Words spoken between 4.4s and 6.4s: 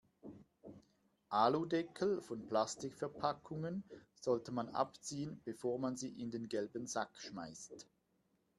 man abziehen, bevor man sie in